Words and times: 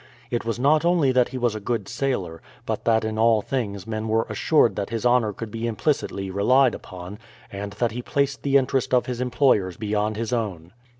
It 0.31 0.43
was 0.45 0.57
not 0.57 0.83
only 0.83 1.11
that 1.11 1.27
he 1.29 1.37
was 1.37 1.53
a 1.53 1.59
good 1.59 1.87
sailor, 1.87 2.41
but 2.65 2.85
that 2.85 3.05
in 3.05 3.19
all 3.19 3.43
things 3.43 3.85
men 3.85 4.07
were 4.07 4.25
assured 4.29 4.75
that 4.75 4.89
his 4.89 5.05
honour 5.05 5.31
could 5.31 5.51
be 5.51 5.67
implicitly 5.67 6.31
relied 6.31 6.73
upon, 6.73 7.19
and 7.51 7.73
that 7.73 7.91
he 7.91 8.01
placed 8.01 8.41
the 8.41 8.57
interest 8.57 8.95
of 8.95 9.05
his 9.05 9.21
employers 9.21 9.77
beyond 9.77 10.15
his 10.17 10.33
own. 10.33 10.73